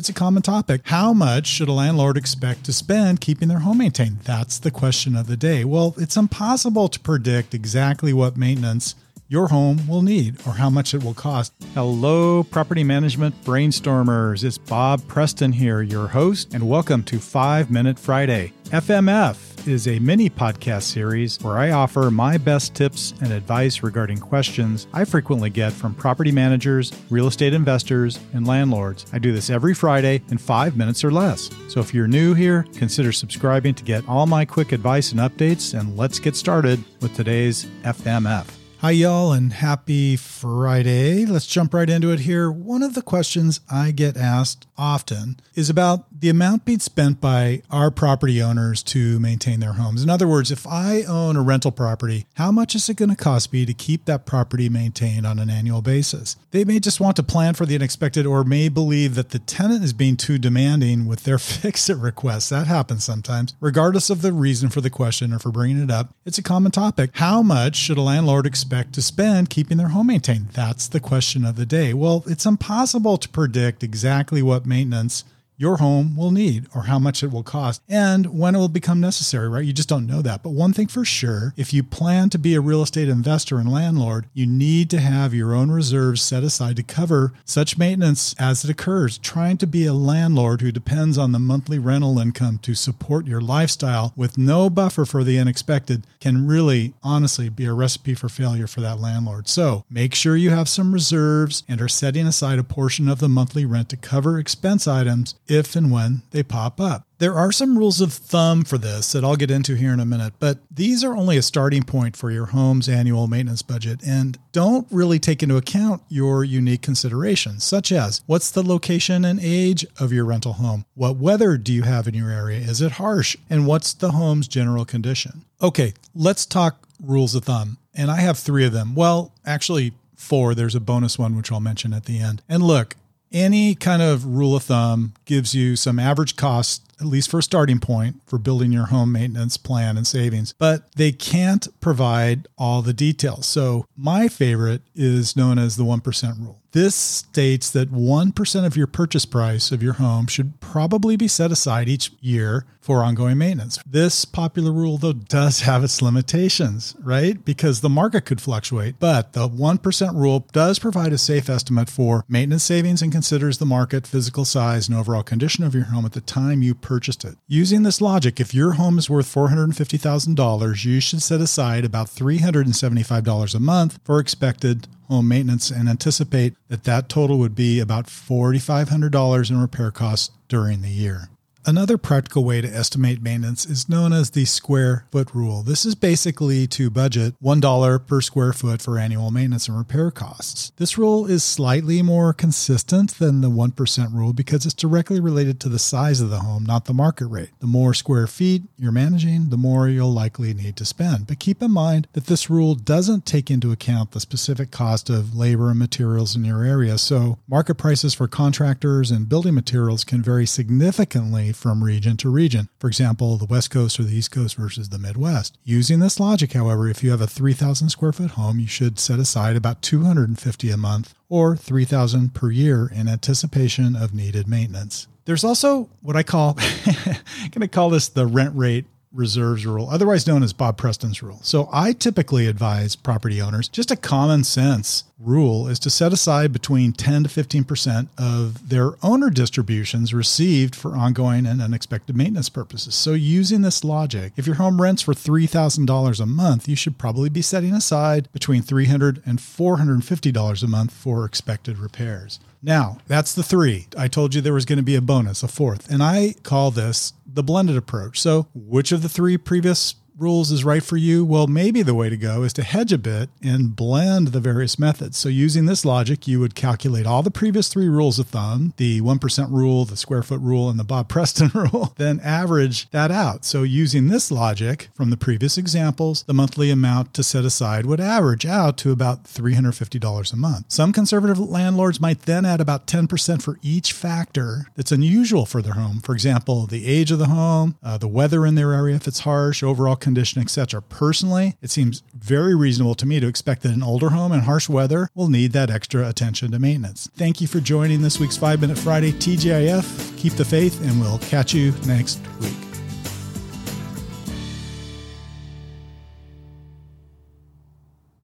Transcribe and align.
It's 0.00 0.08
a 0.08 0.14
common 0.14 0.40
topic. 0.40 0.80
How 0.84 1.12
much 1.12 1.46
should 1.46 1.68
a 1.68 1.74
landlord 1.74 2.16
expect 2.16 2.64
to 2.64 2.72
spend 2.72 3.20
keeping 3.20 3.48
their 3.48 3.58
home 3.58 3.76
maintained? 3.76 4.20
That's 4.20 4.58
the 4.58 4.70
question 4.70 5.14
of 5.14 5.26
the 5.26 5.36
day. 5.36 5.62
Well, 5.62 5.94
it's 5.98 6.16
impossible 6.16 6.88
to 6.88 6.98
predict 6.98 7.52
exactly 7.52 8.14
what 8.14 8.34
maintenance 8.34 8.94
your 9.28 9.48
home 9.48 9.86
will 9.86 10.00
need 10.00 10.38
or 10.46 10.52
how 10.52 10.70
much 10.70 10.94
it 10.94 11.04
will 11.04 11.12
cost. 11.12 11.52
Hello, 11.74 12.42
property 12.42 12.82
management 12.82 13.44
brainstormers. 13.44 14.42
It's 14.42 14.56
Bob 14.56 15.06
Preston 15.06 15.52
here, 15.52 15.82
your 15.82 16.08
host, 16.08 16.54
and 16.54 16.66
welcome 16.66 17.02
to 17.02 17.18
5 17.18 17.70
Minute 17.70 17.98
Friday. 17.98 18.54
FMF 18.70 19.49
is 19.66 19.88
a 19.88 19.98
mini 19.98 20.30
podcast 20.30 20.82
series 20.82 21.38
where 21.42 21.58
I 21.58 21.70
offer 21.70 22.10
my 22.10 22.38
best 22.38 22.74
tips 22.74 23.14
and 23.20 23.32
advice 23.32 23.82
regarding 23.82 24.18
questions 24.18 24.86
I 24.92 25.04
frequently 25.04 25.50
get 25.50 25.72
from 25.72 25.94
property 25.94 26.32
managers, 26.32 26.92
real 27.10 27.26
estate 27.26 27.54
investors, 27.54 28.18
and 28.32 28.46
landlords. 28.46 29.06
I 29.12 29.18
do 29.18 29.32
this 29.32 29.50
every 29.50 29.74
Friday 29.74 30.22
in 30.30 30.38
five 30.38 30.76
minutes 30.76 31.04
or 31.04 31.10
less. 31.10 31.50
So 31.68 31.80
if 31.80 31.92
you're 31.92 32.06
new 32.06 32.34
here, 32.34 32.64
consider 32.74 33.12
subscribing 33.12 33.74
to 33.74 33.84
get 33.84 34.08
all 34.08 34.26
my 34.26 34.44
quick 34.44 34.72
advice 34.72 35.12
and 35.12 35.20
updates, 35.20 35.78
and 35.78 35.96
let's 35.96 36.18
get 36.18 36.36
started 36.36 36.82
with 37.00 37.14
today's 37.14 37.66
FMF. 37.82 38.46
Hi, 38.80 38.92
y'all, 38.92 39.32
and 39.32 39.52
happy 39.52 40.16
Friday. 40.16 41.26
Let's 41.26 41.44
jump 41.44 41.74
right 41.74 41.90
into 41.90 42.12
it 42.12 42.20
here. 42.20 42.50
One 42.50 42.82
of 42.82 42.94
the 42.94 43.02
questions 43.02 43.60
I 43.70 43.90
get 43.90 44.16
asked 44.16 44.66
often 44.78 45.38
is 45.54 45.68
about 45.68 46.09
the 46.20 46.28
amount 46.28 46.64
being 46.64 46.78
spent 46.78 47.20
by 47.20 47.62
our 47.70 47.90
property 47.90 48.42
owners 48.42 48.82
to 48.82 49.18
maintain 49.20 49.60
their 49.60 49.74
homes. 49.74 50.02
In 50.02 50.10
other 50.10 50.28
words, 50.28 50.50
if 50.50 50.66
I 50.66 51.02
own 51.02 51.36
a 51.36 51.42
rental 51.42 51.70
property, 51.70 52.26
how 52.34 52.52
much 52.52 52.74
is 52.74 52.88
it 52.88 52.96
going 52.96 53.10
to 53.10 53.16
cost 53.16 53.52
me 53.52 53.66
to 53.66 53.74
keep 53.74 54.04
that 54.04 54.26
property 54.26 54.68
maintained 54.68 55.26
on 55.26 55.38
an 55.38 55.50
annual 55.50 55.82
basis? 55.82 56.36
They 56.50 56.64
may 56.64 56.80
just 56.80 57.00
want 57.00 57.16
to 57.16 57.22
plan 57.22 57.54
for 57.54 57.66
the 57.66 57.74
unexpected 57.74 58.26
or 58.26 58.44
may 58.44 58.68
believe 58.68 59.14
that 59.14 59.30
the 59.30 59.38
tenant 59.38 59.84
is 59.84 59.92
being 59.92 60.16
too 60.16 60.38
demanding 60.38 61.06
with 61.06 61.24
their 61.24 61.38
fix 61.50 61.90
it 61.90 61.96
requests. 61.96 62.48
That 62.48 62.66
happens 62.66 63.04
sometimes. 63.04 63.54
Regardless 63.60 64.10
of 64.10 64.22
the 64.22 64.32
reason 64.32 64.68
for 64.68 64.80
the 64.80 64.90
question 64.90 65.32
or 65.32 65.38
for 65.38 65.50
bringing 65.50 65.82
it 65.82 65.90
up, 65.90 66.14
it's 66.24 66.38
a 66.38 66.42
common 66.42 66.72
topic. 66.72 67.10
How 67.14 67.42
much 67.42 67.76
should 67.76 67.98
a 67.98 68.02
landlord 68.02 68.46
expect? 68.46 68.60
expect 68.70 68.94
to 68.94 69.02
spend 69.02 69.50
keeping 69.50 69.78
their 69.78 69.88
home 69.88 70.06
maintained? 70.06 70.48
That's 70.50 70.86
the 70.86 71.00
question 71.00 71.44
of 71.44 71.56
the 71.56 71.66
day. 71.66 71.92
Well, 71.92 72.22
it's 72.26 72.46
impossible 72.46 73.18
to 73.18 73.28
predict 73.28 73.82
exactly 73.82 74.42
what 74.42 74.64
maintenance 74.66 75.24
your 75.60 75.76
home 75.76 76.16
will 76.16 76.30
need 76.30 76.66
or 76.74 76.84
how 76.84 76.98
much 76.98 77.22
it 77.22 77.30
will 77.30 77.42
cost 77.42 77.82
and 77.86 78.38
when 78.38 78.54
it 78.54 78.58
will 78.58 78.66
become 78.66 78.98
necessary, 78.98 79.46
right? 79.46 79.66
You 79.66 79.74
just 79.74 79.90
don't 79.90 80.06
know 80.06 80.22
that. 80.22 80.42
But 80.42 80.54
one 80.54 80.72
thing 80.72 80.86
for 80.86 81.04
sure, 81.04 81.52
if 81.54 81.74
you 81.74 81.82
plan 81.82 82.30
to 82.30 82.38
be 82.38 82.54
a 82.54 82.62
real 82.62 82.82
estate 82.82 83.10
investor 83.10 83.58
and 83.58 83.70
landlord, 83.70 84.24
you 84.32 84.46
need 84.46 84.88
to 84.88 85.00
have 85.00 85.34
your 85.34 85.54
own 85.54 85.70
reserves 85.70 86.22
set 86.22 86.42
aside 86.44 86.76
to 86.76 86.82
cover 86.82 87.34
such 87.44 87.76
maintenance 87.76 88.34
as 88.38 88.64
it 88.64 88.70
occurs. 88.70 89.18
Trying 89.18 89.58
to 89.58 89.66
be 89.66 89.84
a 89.84 89.92
landlord 89.92 90.62
who 90.62 90.72
depends 90.72 91.18
on 91.18 91.32
the 91.32 91.38
monthly 91.38 91.78
rental 91.78 92.18
income 92.18 92.58
to 92.62 92.74
support 92.74 93.26
your 93.26 93.42
lifestyle 93.42 94.14
with 94.16 94.38
no 94.38 94.70
buffer 94.70 95.04
for 95.04 95.22
the 95.24 95.38
unexpected 95.38 96.06
can 96.20 96.46
really 96.46 96.94
honestly 97.02 97.50
be 97.50 97.66
a 97.66 97.74
recipe 97.74 98.14
for 98.14 98.30
failure 98.30 98.66
for 98.66 98.80
that 98.80 98.98
landlord. 98.98 99.46
So 99.46 99.84
make 99.90 100.14
sure 100.14 100.36
you 100.36 100.48
have 100.50 100.70
some 100.70 100.94
reserves 100.94 101.64
and 101.68 101.82
are 101.82 101.88
setting 101.88 102.26
aside 102.26 102.58
a 102.58 102.64
portion 102.64 103.10
of 103.10 103.18
the 103.18 103.28
monthly 103.28 103.66
rent 103.66 103.90
to 103.90 103.98
cover 103.98 104.38
expense 104.38 104.88
items 104.88 105.34
if 105.50 105.74
and 105.76 105.90
when 105.90 106.22
they 106.30 106.42
pop 106.42 106.80
up. 106.80 107.06
There 107.18 107.34
are 107.34 107.52
some 107.52 107.76
rules 107.76 108.00
of 108.00 108.12
thumb 108.12 108.64
for 108.64 108.78
this 108.78 109.12
that 109.12 109.24
I'll 109.24 109.36
get 109.36 109.50
into 109.50 109.74
here 109.74 109.92
in 109.92 110.00
a 110.00 110.06
minute, 110.06 110.32
but 110.38 110.58
these 110.70 111.04
are 111.04 111.14
only 111.14 111.36
a 111.36 111.42
starting 111.42 111.82
point 111.82 112.16
for 112.16 112.30
your 112.30 112.46
home's 112.46 112.88
annual 112.88 113.26
maintenance 113.26 113.60
budget 113.60 114.00
and 114.06 114.38
don't 114.52 114.86
really 114.90 115.18
take 115.18 115.42
into 115.42 115.56
account 115.56 116.02
your 116.08 116.44
unique 116.44 116.80
considerations, 116.80 117.62
such 117.62 117.92
as 117.92 118.22
what's 118.26 118.50
the 118.50 118.62
location 118.62 119.24
and 119.24 119.38
age 119.42 119.84
of 119.98 120.12
your 120.12 120.24
rental 120.24 120.54
home? 120.54 120.86
What 120.94 121.16
weather 121.16 121.58
do 121.58 121.74
you 121.74 121.82
have 121.82 122.08
in 122.08 122.14
your 122.14 122.30
area? 122.30 122.60
Is 122.60 122.80
it 122.80 122.92
harsh? 122.92 123.36
And 123.50 123.66
what's 123.66 123.92
the 123.92 124.12
home's 124.12 124.48
general 124.48 124.86
condition? 124.86 125.44
Okay, 125.60 125.92
let's 126.14 126.46
talk 126.46 126.88
rules 127.02 127.34
of 127.34 127.44
thumb. 127.44 127.76
And 127.94 128.10
I 128.10 128.20
have 128.20 128.38
three 128.38 128.64
of 128.64 128.72
them. 128.72 128.94
Well, 128.94 129.32
actually, 129.44 129.92
four. 130.16 130.54
There's 130.54 130.74
a 130.74 130.80
bonus 130.80 131.18
one, 131.18 131.36
which 131.36 131.50
I'll 131.50 131.60
mention 131.60 131.92
at 131.92 132.04
the 132.04 132.18
end. 132.18 132.42
And 132.48 132.62
look, 132.62 132.94
any 133.32 133.74
kind 133.74 134.02
of 134.02 134.24
rule 134.24 134.56
of 134.56 134.64
thumb 134.64 135.14
gives 135.30 135.54
you 135.54 135.76
some 135.76 136.00
average 136.00 136.34
cost 136.34 136.90
at 137.00 137.06
least 137.06 137.30
for 137.30 137.38
a 137.38 137.42
starting 137.42 137.80
point 137.80 138.20
for 138.26 138.38
building 138.38 138.72
your 138.72 138.86
home 138.86 139.12
maintenance 139.12 139.56
plan 139.56 139.96
and 139.96 140.06
savings, 140.06 140.54
but 140.58 140.92
they 140.96 141.12
can't 141.12 141.68
provide 141.80 142.46
all 142.58 142.82
the 142.82 142.92
details. 142.92 143.46
So, 143.46 143.86
my 143.96 144.28
favorite 144.28 144.82
is 144.94 145.36
known 145.36 145.58
as 145.58 145.76
the 145.76 145.84
1% 145.84 146.38
rule. 146.40 146.58
This 146.72 146.94
states 146.94 147.70
that 147.70 147.90
1% 147.90 148.64
of 148.64 148.76
your 148.76 148.86
purchase 148.86 149.24
price 149.24 149.72
of 149.72 149.82
your 149.82 149.94
home 149.94 150.28
should 150.28 150.60
probably 150.60 151.16
be 151.16 151.26
set 151.26 151.50
aside 151.50 151.88
each 151.88 152.12
year 152.20 152.64
for 152.80 153.02
ongoing 153.02 153.38
maintenance. 153.38 153.80
This 153.84 154.24
popular 154.24 154.70
rule, 154.70 154.96
though, 154.96 155.12
does 155.12 155.60
have 155.60 155.82
its 155.82 156.00
limitations, 156.00 156.94
right? 157.00 157.44
Because 157.44 157.80
the 157.80 157.88
market 157.88 158.24
could 158.24 158.40
fluctuate. 158.40 159.00
But 159.00 159.32
the 159.32 159.48
1% 159.48 160.14
rule 160.14 160.46
does 160.52 160.78
provide 160.78 161.12
a 161.12 161.18
safe 161.18 161.50
estimate 161.50 161.90
for 161.90 162.24
maintenance 162.28 162.62
savings 162.62 163.02
and 163.02 163.10
considers 163.10 163.58
the 163.58 163.66
market, 163.66 164.06
physical 164.06 164.44
size, 164.44 164.88
and 164.88 164.96
overall 165.20 165.24
condition 165.24 165.64
of 165.64 165.74
your 165.74 165.84
home 165.84 166.06
at 166.06 166.12
the 166.12 166.20
time 166.20 166.62
you 166.62 166.74
purchased 166.74 167.24
it. 167.24 167.36
Using 167.46 167.82
this 167.82 168.00
logic, 168.00 168.40
if 168.40 168.54
your 168.54 168.72
home 168.72 168.98
is 168.98 169.10
worth 169.10 169.32
$450,000, 169.32 170.84
you 170.84 171.00
should 171.00 171.22
set 171.22 171.40
aside 171.40 171.84
about 171.84 172.08
$375 172.08 173.54
a 173.54 173.60
month 173.60 173.98
for 174.04 174.18
expected 174.18 174.88
home 175.08 175.28
maintenance 175.28 175.70
and 175.70 175.88
anticipate 175.88 176.54
that 176.68 176.84
that 176.84 177.08
total 177.08 177.38
would 177.38 177.54
be 177.54 177.80
about 177.80 178.06
$4,500 178.06 179.50
in 179.50 179.60
repair 179.60 179.90
costs 179.90 180.30
during 180.48 180.82
the 180.82 180.88
year. 180.88 181.28
Another 181.66 181.98
practical 181.98 182.42
way 182.42 182.62
to 182.62 182.74
estimate 182.74 183.20
maintenance 183.22 183.66
is 183.66 183.86
known 183.86 184.14
as 184.14 184.30
the 184.30 184.46
square 184.46 185.04
foot 185.12 185.34
rule. 185.34 185.62
This 185.62 185.84
is 185.84 185.94
basically 185.94 186.66
to 186.68 186.88
budget 186.88 187.34
$1 187.42 188.06
per 188.06 188.20
square 188.22 188.54
foot 188.54 188.80
for 188.80 188.98
annual 188.98 189.30
maintenance 189.30 189.68
and 189.68 189.76
repair 189.76 190.10
costs. 190.10 190.72
This 190.78 190.96
rule 190.96 191.26
is 191.26 191.44
slightly 191.44 192.00
more 192.00 192.32
consistent 192.32 193.18
than 193.18 193.42
the 193.42 193.50
1% 193.50 194.14
rule 194.14 194.32
because 194.32 194.64
it's 194.64 194.74
directly 194.74 195.20
related 195.20 195.60
to 195.60 195.68
the 195.68 195.78
size 195.78 196.22
of 196.22 196.30
the 196.30 196.38
home, 196.38 196.64
not 196.64 196.86
the 196.86 196.94
market 196.94 197.26
rate. 197.26 197.50
The 197.58 197.66
more 197.66 197.92
square 197.92 198.26
feet 198.26 198.62
you're 198.78 198.90
managing, 198.90 199.50
the 199.50 199.58
more 199.58 199.86
you'll 199.86 200.12
likely 200.12 200.54
need 200.54 200.76
to 200.76 200.86
spend. 200.86 201.26
But 201.26 201.40
keep 201.40 201.62
in 201.62 201.72
mind 201.72 202.08
that 202.14 202.26
this 202.26 202.48
rule 202.48 202.74
doesn't 202.74 203.26
take 203.26 203.50
into 203.50 203.70
account 203.70 204.12
the 204.12 204.20
specific 204.20 204.70
cost 204.70 205.10
of 205.10 205.36
labor 205.36 205.68
and 205.68 205.78
materials 205.78 206.34
in 206.34 206.44
your 206.44 206.64
area. 206.64 206.96
So, 206.96 207.38
market 207.46 207.74
prices 207.74 208.14
for 208.14 208.28
contractors 208.28 209.10
and 209.10 209.28
building 209.28 209.54
materials 209.54 210.04
can 210.04 210.22
vary 210.22 210.46
significantly 210.46 211.50
from 211.60 211.84
region 211.84 212.16
to 212.16 212.30
region. 212.30 212.68
For 212.78 212.88
example, 212.88 213.36
the 213.36 213.44
West 213.44 213.70
Coast 213.70 214.00
or 214.00 214.04
the 214.04 214.16
East 214.16 214.30
Coast 214.32 214.56
versus 214.56 214.88
the 214.88 214.98
Midwest. 214.98 215.58
Using 215.62 216.00
this 216.00 216.18
logic, 216.18 216.52
however, 216.52 216.88
if 216.88 217.04
you 217.04 217.10
have 217.10 217.20
a 217.20 217.26
3,000 217.26 217.90
square 217.90 218.12
foot 218.12 218.32
home, 218.32 218.58
you 218.58 218.66
should 218.66 218.98
set 218.98 219.18
aside 219.18 219.56
about 219.56 219.82
250 219.82 220.70
a 220.70 220.76
month 220.76 221.14
or 221.28 221.56
3,000 221.56 222.34
per 222.34 222.50
year 222.50 222.90
in 222.92 223.08
anticipation 223.08 223.94
of 223.94 224.14
needed 224.14 224.48
maintenance. 224.48 225.06
There's 225.26 225.44
also 225.44 225.88
what 226.00 226.16
I 226.16 226.22
call, 226.22 226.56
I'm 226.86 227.50
going 227.50 227.60
to 227.60 227.68
call 227.68 227.90
this 227.90 228.08
the 228.08 228.26
rent 228.26 228.56
rate 228.56 228.86
reserves 229.12 229.66
rule, 229.66 229.88
otherwise 229.90 230.26
known 230.26 230.42
as 230.42 230.52
Bob 230.52 230.76
Preston's 230.76 231.22
rule. 231.22 231.40
So 231.42 231.68
I 231.72 231.92
typically 231.92 232.46
advise 232.46 232.96
property 232.96 233.40
owners 233.40 233.68
just 233.68 233.90
a 233.90 233.96
common 233.96 234.44
sense 234.44 235.04
rule 235.18 235.68
is 235.68 235.78
to 235.80 235.90
set 235.90 236.12
aside 236.12 236.52
between 236.52 236.92
10 236.92 237.24
to 237.24 237.28
15% 237.28 238.08
of 238.16 238.68
their 238.68 238.92
owner 239.02 239.28
distributions 239.28 240.14
received 240.14 240.74
for 240.74 240.96
ongoing 240.96 241.46
and 241.46 241.60
unexpected 241.60 242.16
maintenance 242.16 242.48
purposes. 242.48 242.94
So 242.94 243.12
using 243.12 243.60
this 243.60 243.84
logic, 243.84 244.32
if 244.36 244.46
your 244.46 244.56
home 244.56 244.80
rents 244.80 245.02
for 245.02 245.12
$3,000 245.12 246.20
a 246.20 246.26
month, 246.26 246.68
you 246.68 246.76
should 246.76 246.96
probably 246.96 247.28
be 247.28 247.42
setting 247.42 247.74
aside 247.74 248.32
between 248.32 248.62
$300 248.62 249.20
and 249.26 249.38
$450 249.38 250.62
a 250.62 250.66
month 250.66 250.92
for 250.92 251.24
expected 251.24 251.78
repairs. 251.78 252.40
Now, 252.62 252.98
that's 253.06 253.34
the 253.34 253.42
three. 253.42 253.86
I 253.96 254.08
told 254.08 254.34
you 254.34 254.40
there 254.40 254.52
was 254.52 254.66
going 254.66 254.78
to 254.78 254.82
be 254.82 254.94
a 254.96 255.00
bonus, 255.00 255.42
a 255.42 255.48
fourth, 255.48 255.90
and 255.90 256.02
I 256.02 256.34
call 256.42 256.70
this 256.70 257.14
the 257.34 257.42
blended 257.42 257.76
approach. 257.76 258.20
So, 258.20 258.48
which 258.54 258.92
of 258.92 259.02
the 259.02 259.08
three 259.08 259.36
previous 259.36 259.94
rules 260.20 260.50
is 260.50 260.64
right 260.64 260.82
for 260.82 260.96
you, 260.96 261.24
well, 261.24 261.46
maybe 261.46 261.82
the 261.82 261.94
way 261.94 262.10
to 262.10 262.16
go 262.16 262.42
is 262.42 262.52
to 262.52 262.62
hedge 262.62 262.92
a 262.92 262.98
bit 262.98 263.30
and 263.42 263.74
blend 263.74 264.28
the 264.28 264.40
various 264.40 264.78
methods. 264.78 265.16
So, 265.16 265.28
using 265.28 265.66
this 265.66 265.84
logic, 265.84 266.28
you 266.28 266.40
would 266.40 266.54
calculate 266.54 267.06
all 267.06 267.22
the 267.22 267.30
previous 267.30 267.68
three 267.68 267.88
rules 267.88 268.18
of 268.18 268.28
thumb 268.28 268.74
the 268.76 269.00
1% 269.00 269.50
rule, 269.50 269.84
the 269.84 269.96
square 269.96 270.22
foot 270.22 270.40
rule, 270.40 270.68
and 270.68 270.78
the 270.78 270.84
Bob 270.84 271.08
Preston 271.08 271.50
rule, 271.54 271.94
then 271.96 272.20
average 272.20 272.90
that 272.90 273.10
out. 273.10 273.44
So, 273.44 273.62
using 273.62 274.08
this 274.08 274.30
logic 274.30 274.88
from 274.94 275.10
the 275.10 275.16
previous 275.16 275.56
examples, 275.56 276.22
the 276.24 276.34
monthly 276.34 276.70
amount 276.70 277.14
to 277.14 277.22
set 277.22 277.44
aside 277.44 277.86
would 277.86 278.00
average 278.00 278.46
out 278.46 278.76
to 278.78 278.92
about 278.92 279.24
$350 279.24 280.32
a 280.32 280.36
month. 280.36 280.66
Some 280.68 280.92
conservative 280.92 281.38
landlords 281.38 282.00
might 282.00 282.22
then 282.22 282.44
add 282.44 282.60
about 282.60 282.86
10% 282.86 283.42
for 283.42 283.58
each 283.62 283.92
factor 283.92 284.66
that's 284.76 284.92
unusual 284.92 285.46
for 285.46 285.62
their 285.62 285.74
home. 285.74 286.00
For 286.00 286.14
example, 286.14 286.66
the 286.66 286.86
age 286.86 287.10
of 287.10 287.18
the 287.18 287.26
home, 287.26 287.76
uh, 287.82 287.98
the 287.98 288.08
weather 288.08 288.44
in 288.44 288.54
their 288.54 288.72
area 288.72 288.96
if 288.96 289.08
it's 289.08 289.20
harsh, 289.20 289.62
overall 289.62 289.96
condition, 290.10 290.42
etc. 290.42 290.82
Personally, 290.82 291.56
it 291.62 291.70
seems 291.70 292.02
very 292.14 292.54
reasonable 292.54 292.94
to 292.96 293.06
me 293.06 293.20
to 293.20 293.26
expect 293.26 293.62
that 293.62 293.72
an 293.72 293.82
older 293.82 294.10
home 294.10 294.32
in 294.32 294.40
harsh 294.40 294.68
weather 294.68 295.08
will 295.14 295.28
need 295.28 295.52
that 295.52 295.70
extra 295.70 296.08
attention 296.08 296.50
to 296.52 296.58
maintenance. 296.58 297.08
Thank 297.16 297.40
you 297.40 297.46
for 297.46 297.60
joining 297.60 298.02
this 298.02 298.18
week's 298.20 298.36
5 298.36 298.60
Minute 298.60 298.78
Friday 298.78 299.12
TGIF. 299.12 300.16
Keep 300.16 300.34
the 300.34 300.44
faith, 300.44 300.80
and 300.82 301.00
we'll 301.00 301.18
catch 301.18 301.54
you 301.54 301.72
next 301.86 302.20
week. 302.40 302.69